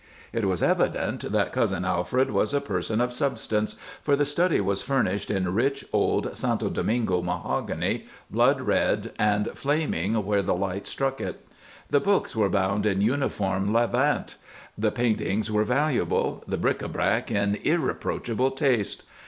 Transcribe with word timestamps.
It 0.33 0.45
was 0.45 0.63
evident 0.63 1.31
that 1.31 1.51
Cousin 1.53 1.85
Alfred 1.85 2.31
was 2.31 2.55
a 2.55 2.59
person 2.59 2.99
of 3.01 3.13
substance, 3.13 3.75
for 4.01 4.15
the 4.15 4.25
study 4.25 4.59
was 4.59 4.81
furnished 4.81 5.29
in 5.29 5.53
rich 5.53 5.85
old 5.93 6.35
Santo 6.35 6.71
Domingo 6.71 7.21
mahogany, 7.21 8.07
blood 8.31 8.61
red 8.61 9.11
and 9.19 9.49
flaming 9.53 10.15
where 10.25 10.41
the 10.41 10.55
light 10.55 10.87
struck 10.87 11.21
it; 11.21 11.45
the 11.91 11.99
books 11.99 12.35
were 12.35 12.49
bound 12.49 12.87
in 12.87 13.01
uniform 13.01 13.71
levant; 13.71 14.37
the 14.75 14.89
paintings 14.89 15.51
were 15.51 15.63
valuable; 15.65 16.43
the 16.47 16.57
bric 16.57 16.79
à 16.79 16.91
brac 16.91 17.29
in 17.29 17.59
irreproachable 17.63 18.49
taste. 18.49 19.03